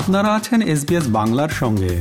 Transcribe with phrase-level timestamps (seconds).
[0.00, 1.92] আপনারা আছেন এসবিএস বাংলার সঙ্গে।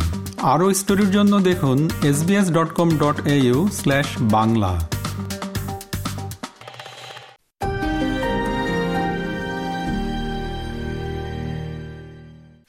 [0.53, 1.77] আরও স্টোরির জন্য দেখুন
[2.09, 4.71] SBS dot com dot au slash Bangla.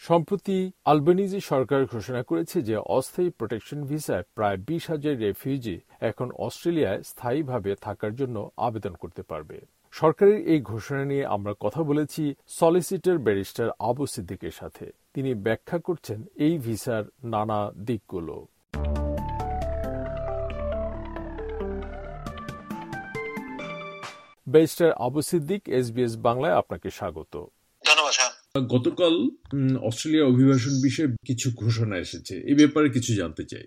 [0.00, 7.00] সম্প্রতি আলবেনিজি সরকার ঘোষণা করেছে যে অস্থায়ী প্রোটেকশন ভিসায় প্রায় বিশ হাজার রেফিউজি এখন অস্ট্রেলিয়ায়
[7.02, 9.58] স্থায়ীভাবে থাকার জন্য আবেদন করতে পারবে।
[9.94, 12.22] সরকারের এই ঘোষণা নিয়ে আমরা কথা বলেছি
[12.58, 18.36] সলিসিটর ব্যারিস্টার আবু সিদ্দিকের সাথে। তিনি ব্যাখ্যা করছেন এই ভিসার নানা দিকগুলো।
[24.52, 27.34] ব্যারিস্টার আবু সিদ্দিক এসবিএস বাংলায় আপনাকে স্বাগত।
[28.74, 29.14] গতকাল
[29.88, 33.66] অস্ট্রেলিয়া অভিবাসন বিষয়ে কিছু ঘোষণা এসেছে। এই ব্যাপারে কিছু জানতে চাই।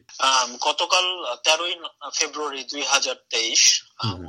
[0.68, 1.06] গতকাল
[1.46, 1.74] তেরোই
[2.18, 3.62] ফেব্রুয়ারি দুই হাজার তেইশ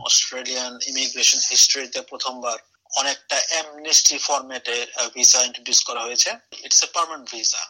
[0.09, 2.59] অস্ট্রেলিয়ান ইমিগ্রেশন হিস্ট্রিতে প্রথমবার
[3.01, 4.77] অনেকটা এমনেস্টি ফরম্যাটে
[5.15, 6.30] ভিসা ইন্ট্রোডিউস করা হয়েছে।
[6.66, 7.63] ইটস এ পার্মানেন্ট ভিসা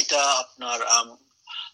[0.00, 0.78] এটা আপনার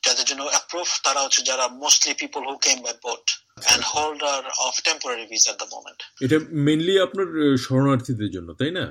[0.06, 3.24] যাদের জন্য অ্যাপ্রুভ তারা হচ্ছে যারা mostly people who came by boat
[3.66, 7.28] and holder of temporary visa the moment এটা মেইনলি আপনার
[7.64, 8.84] শরণার্থীদের জন্য তাই না?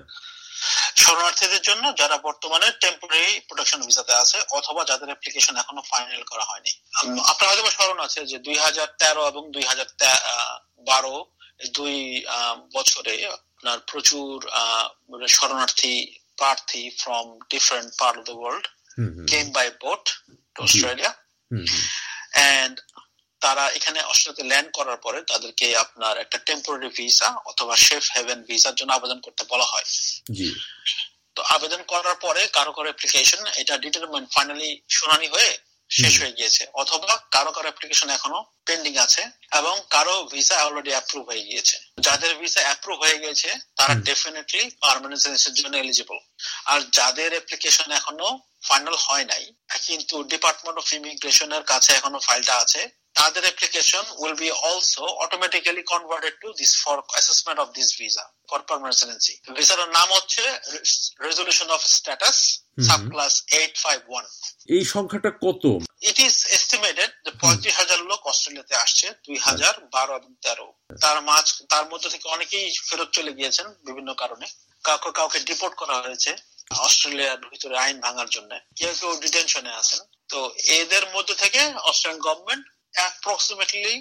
[1.03, 6.71] শরণার্থীদের জন্য যারা বর্তমানে টেম্পোরারি প্রোটেকশন ভিসাতে আছে অথবা যাদের অ্যাপ্লিকেশন এখনও ফাইনাল করা হয়নি।
[7.31, 9.87] আপনার হয়তো স্মরণ আছে যে দুই হাজার তেরো এবং দুই হাজার
[10.89, 11.15] বারো
[11.77, 11.95] দুই
[12.75, 13.15] বছরে
[13.57, 14.33] আপনার প্রচুর
[15.37, 15.95] শরণার্থী
[16.37, 18.65] প্রার্থী from different part of the world
[19.31, 20.03] came by boat
[20.55, 21.11] to Australia
[22.35, 22.75] and
[23.41, 28.75] তারা এখানে অস্ট্রেলিয়াতে ল্যান্ড করার পরে তাদেরকে আপনার একটা টেম্পোরারি ভিসা অথবা শেফ হেভেন ভিসার
[28.75, 29.87] জন্য আবেদন করতে বলা হয়।
[31.35, 35.51] তো আবেদন করার পরে কারও কারও অ্যাপ্লিকেশন এটা ডিটারমেন্ট ফাইনালি শুনানি হয়ে
[35.91, 39.21] শেষ হয়ে গিয়েছে অথবা কারও কারও অ্যাপ্লিকেশন এখনও পেন্ডিং আছে
[39.51, 45.21] এবং কারও ভিসা অলরেডি অ্যাপ্রুভ হয়ে গিয়েছে। যাদের ভিসা অ্যাপ্রুভ হয়ে গেছে তারা ডেফিনেটলি পারমানেন্ট
[45.21, 46.17] রেসিডেন্সির জন্য এলিজিবল
[46.65, 48.29] আর যাদের অ্যাপ্লিকেশন এখনও
[48.63, 49.43] ফাইনাল হয় নাই
[49.87, 52.81] কিন্তু ডিপার্টমেন্ট অফ ইমিগ্রেশনের কাছে এখনও ফাইলটা আছে
[53.17, 58.59] তাদের application will be also automatically converted to this for assessment of this visa for
[58.69, 60.43] permanent residency ভিসার নাম হচ্ছে
[61.27, 62.37] resolution of status
[63.11, 64.25] subclass eight five one
[64.75, 65.63] এই সংখ্যাটা কত?
[66.09, 70.67] ইট ইজ এস্টিমেটেড যে পঁয়ত্রিশ হাজার লোক অস্ট্রেলিয়াতে আসছে দুই হাজার বারো এবং তেরো।
[71.03, 74.47] তার মাঝ তার মধ্যে থেকে অনেকেই ফেরত চলে গিয়েছেন বিভিন্ন কারণে।
[74.83, 76.31] কাউকে কাউকে ডিপোর্ট করা হয়েছে
[76.85, 79.99] অস্ট্রেলিয়ার ভিতরে আইন ভাঙার জন্য। কেউ কেউ ডিটেনশনে আছেন।
[80.31, 80.39] তো
[80.79, 82.63] এদের মধ্যে থেকে অস্ট্রেলিয়ান গভর্নমেন্ট
[82.93, 83.93] অ্যাপ্রক্সিমেটলি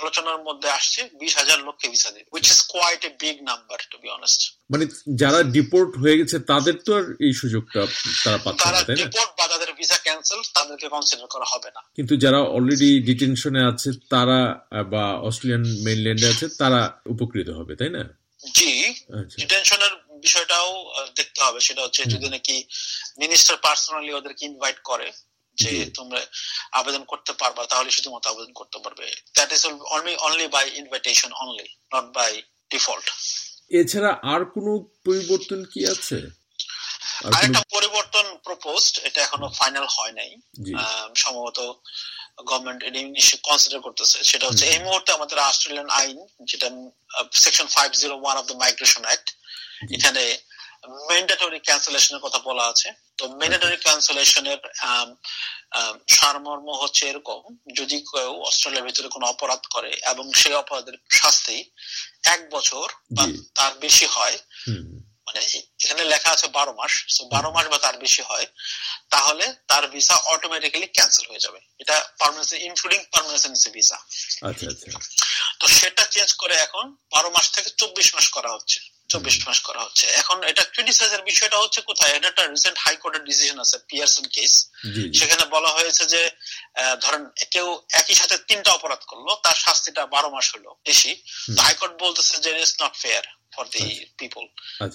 [0.00, 3.96] আলোচনার মধ্যে আসছে বিশ হাজার লোককে ভিসা দেবে which is quite a big number to
[4.02, 4.40] be honest
[4.72, 4.84] মানে
[5.22, 7.80] যারা ডিপোর্ট হয়ে গেছে তাদের তো আর এই সুযোগটা
[8.24, 12.40] তারা পাচ্ছে তারা ডিপোর্ট বা তাদের ভিসা ক্যান্সেল তাদেরকে কনসিডার করা হবে না। কিন্তু যারা
[12.56, 14.38] অলরেডি ডিটেনশনে আছে তারা
[14.92, 16.80] বা অস্ট্রেলিয়ান মেইনল্যান্ডে আছে তারা
[17.14, 18.02] উপকৃত হবে তাই না?
[18.56, 18.70] জি
[19.40, 19.94] ডিটেনশনের
[20.24, 20.70] বিষয়টাও
[21.18, 22.54] দেখতে হবে। সেটা হচ্ছে যদি নাকি
[23.22, 25.08] মিনিস্টার পার্সোনালি ওদেরকে ইনভাইট করে
[25.62, 26.20] যে তোমরা
[26.80, 29.06] আবেদন করতে পারবা তাহলে শুধুমাত্র আবেদন করতে পারবে।
[29.36, 29.62] That is
[29.94, 32.30] only only by invitation only not by
[32.72, 33.06] default
[33.80, 34.72] এছাড়া আর কোনো
[35.06, 36.18] পরিবর্তন কি আছে?
[37.36, 40.30] আরেকটা পরিবর্তন প্রপোজড এটা এখনও ফাইনাল হয় নাই।
[41.22, 41.58] সম্ভবত
[42.50, 43.00] গভর্নমেন্ট এটা
[43.48, 46.18] কনসিডার করতেছে। সেটা হচ্ছে এই মুহূর্তে আমাদের অস্ট্রেলিয়ান আইন
[46.50, 46.68] যেটা
[47.44, 49.28] section five zero one of the migration act
[49.96, 50.22] এখানে
[51.08, 54.60] ম্যান্ডেটরি ক্যান্সেলেশনের কথা বলা আছে। তো ম্যান্ডেটরি ক্যান্সেলেশনের
[56.16, 57.40] সারমর্ম হচ্ছে এরকম
[57.78, 61.56] যদি কেউ অস্ট্রেলিয়ার ভিতরে কোনো অপরাধ করে এবং সেই অপরাধের শাস্তি
[62.34, 62.86] এক বছর
[63.16, 63.24] বা
[63.58, 64.36] তার বেশি হয়
[65.26, 65.40] মানে
[65.84, 66.92] এখানে লেখা আছে বারো মাস
[67.34, 68.46] বারো মাস বা তার বেশি হয়
[69.14, 73.98] তাহলে তার ভিসা অটোমেটিক্যালি ক্যান্সেল হয়ে যাবে। এটা পারমানেন্সি ইনক্লুডিং পারমানেন্সি ভিসা
[75.60, 76.84] তো সেটা চেঞ্জ করে এখন
[77.14, 78.78] বারো মাস থেকে চব্বিশ মাস করা হচ্ছে।
[79.10, 82.12] চব্বিশ মাস করা হচ্ছে। এখন এটা ক্রিটিসাইজের বিষয়টা হচ্ছে কোথায়?
[82.16, 84.52] এটা একটা রিসেন্ট হাইকোর্টের ডিসিশন আছে পিয়ারসন কেস
[85.18, 86.22] সেখানে বলা হয়েছে যে
[87.04, 87.22] ধরেন
[87.54, 87.68] কেউ
[88.00, 91.12] একই সাথে তিনটা অপরাধ করল তার শাস্তিটা বারো মাস হলো বেশি।
[91.64, 93.84] হাইকোর্ট বলতেছে যে it's not fair for the
[94.20, 94.44] people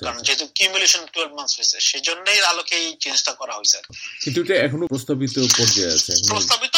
[0.06, 3.80] কারণ যেহেতু কিউমুলেশন টুয়েলভ মান্থস হয়েছে সেই জন্যই আলোকে এই চেঞ্জটা করা হয়েছে
[4.24, 6.76] কিন্তু এটা এখনও প্রস্তাবিত পর্যায়ে আছে প্রস্তাবিত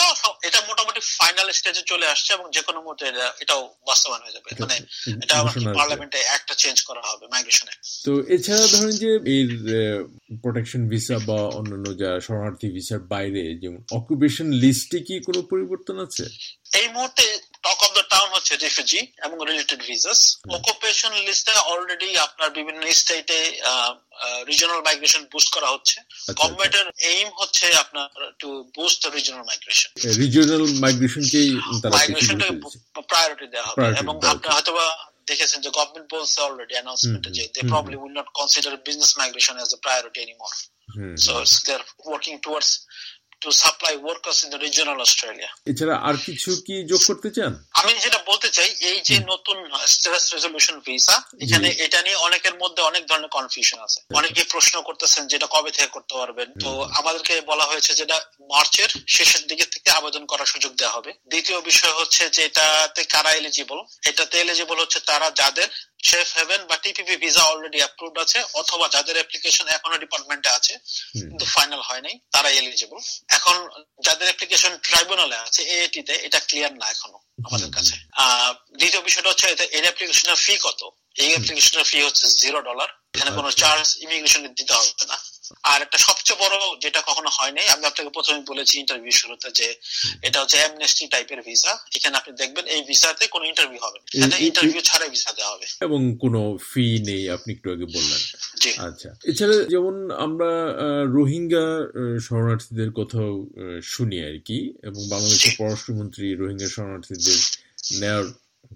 [1.42, 3.06] ফাইনাল স্টেজে চলে আসছে এবং যে কোনো মুহূর্তে
[3.44, 4.76] এটাও বাস্তবায়ন হয়ে যাবে। মানে
[5.24, 5.36] এটা
[5.80, 7.74] পার্লামেন্টে একটা চেঞ্জ করা হবে মাইগ্রেশনে
[8.06, 9.50] তো এছাড়া ধরেন যে এর
[10.44, 16.26] প্রোটেকশন ভিসা বা অন্যান্য যা শরণার্থী ভিসার বাইরে যেমন অকুপেশন লিস্টে কি কোনো পরিবর্তন আছে?
[16.80, 17.26] এই মুহূর্তে
[17.66, 20.20] টক অফ দ্য টাউন হচ্ছে রিফিউজি এবং রিলেটেড ভিসাস
[20.58, 23.40] অকুপেশন লিস্টে অলরেডি আপনার বিভিন্ন স্টেটে
[24.50, 25.98] রিজনাল মাইগ্রেশন বুস্ট করা হচ্ছে।
[26.40, 28.08] গভর্নমেন্টের এইম হচ্ছে আপনার
[28.42, 29.90] to boost regional migration
[30.24, 31.50] regional মাইগ্রেশনকেই
[31.82, 32.54] তারা মাইগ্রেশনটাকে
[33.12, 34.86] প্রায়োরিটি দেওয়া হবে। এবং আপনার হয়তোবা
[35.30, 39.70] দেখেছেন যে গভর্নমেন্ট বলছে অলরেডি অ্যানাউন্সমেন্টে যে they probably will not consider business migration as
[39.76, 40.54] a priority anymore
[41.26, 41.34] So
[41.66, 42.72] they're working towards
[43.44, 45.50] to supply workers in the regional Australia.
[45.72, 47.52] এছাড়া আর কিছু কি যোগ করতে চান?
[47.80, 49.58] আমি যেটা বলতে চাই এই যে নতুন
[49.94, 55.24] স্ট্রেস রেজলিউশন ভিসা এখানে এটা নিয়ে অনেকের মধ্যে অনেক ধরনের কনফিউশন আছে। অনেকে প্রশ্ন করতেছেন
[55.32, 58.18] যেটা কবে থেকে করতে পারবেন। তো আমাদেরকে বলা হয়েছে যেটা
[58.52, 63.32] মার্চের শেষের দিকে থেকে আবেদন করার সুযোগ দেওয়া হবে। দ্বিতীয় বিষয় হচ্ছে যে এটাতে কারা
[63.40, 63.80] এলিজিবল
[64.10, 65.70] এটাতে এলিজিবল হচ্ছে তারা যাদের
[66.10, 70.74] সেফ হেভেন বা টিপিপি ভিসা অলরেডি অ্যাপ্রুভড আছে অথবা যাদের অ্যাপ্লিকেশন এখনও ডিপার্টমেন্টে আছে
[71.22, 73.00] কিন্তু ফাইনাল হয় নাই তারা এলিজিবল
[73.38, 73.56] এখন
[74.06, 77.94] যাদের অ্যাপ্লিকেশন ট্রাইব্যুনালে আছে এএটিতে এটা ক্লিয়ার না এখনও আমাদের কাছে।
[78.80, 79.46] দ্বিতীয় বিষয়টা হচ্ছে
[79.78, 80.82] এর অ্যাপ্লিকেশনের ফি কত?
[81.24, 85.18] এই অ্যাপ্লিকেশনের ফি হচ্ছে জিরো ডলার এখানে কোনো চার্জ ইমিগ্রেশন দিতে হবে না।
[85.72, 89.68] আর একটা সবচেয়ে বড় যেটা কখনো হয় নাই আমি আপনাকে প্রথমে বলেছি ইন্টারভিউ শুরুতে যে
[90.28, 94.36] এটা হচ্ছে অ্যামনেস্টি টাইপের ভিসা এখানে আপনি দেখবেন এই ভিসাতে কোনো ইন্টারভিউ হবে না। এখানে
[94.50, 98.22] ইন্টারভিউ ছাড়াই ভিসা দেওয়া হবে। এবং কোনো ফি নেই আপনি একটু আগে বললেন।
[98.88, 99.96] আচ্ছা এছাড়া যেমন
[100.26, 100.52] আমরা
[101.18, 101.66] রোহিঙ্গা
[102.26, 103.32] শরণার্থীদের কথাও
[103.94, 104.58] শুনি আর কি
[104.90, 107.40] এবং বাংলাদেশের পররাষ্ট্রমন্ত্রী রোহিঙ্গা শরণার্থীদের
[108.02, 108.28] নেওয়ার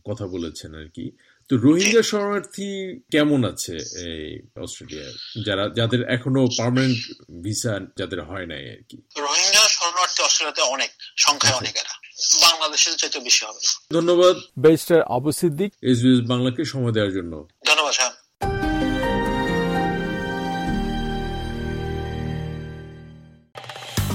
[0.09, 1.11] কথা বলেছেন আর কি
[1.49, 2.69] তো রোহিঙ্গা শরণার্থী
[3.11, 3.73] কেমন আছে
[4.05, 5.15] এই অস্ট্রেলিয়ায়?
[5.45, 6.97] যারা যাদের এখনও পার্মানেন্ট
[7.43, 11.93] ভিসা যাদের হয় নাই আর কি রোহিঙ্গা শরণার্থী অস্ট্রেলিয়াতে অনেক সংখ্যায় অনেক এরা
[12.41, 13.61] বাংলাদেশের চাইতে বেশি হবে।
[13.93, 18.11] ধন্যবাদ। ব্যারিস্টার আবু সিদ্দিক। এসবিএস বাংলাকে সময় দেওয়ার জন্য। ধন্যবাদ স্যার।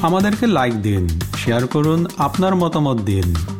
[0.03, 3.60] আমাদেরকে লাইক দিন শেয়ার করুন আপনার মতামত দিন।